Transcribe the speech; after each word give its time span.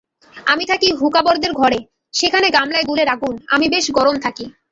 আমি 0.35 0.63
থাকি 0.65 0.87
হুঁকাবরদারের 0.91 1.53
ঘরে, 1.53 1.79
সেখানে 2.13 2.47
গামলায় 2.49 2.87
গুলের 2.87 3.09
আগুন, 3.09 3.35
আমি 3.47 3.65
বেশ 3.69 3.85
গরম 3.91 4.15
থাকি। 4.19 4.45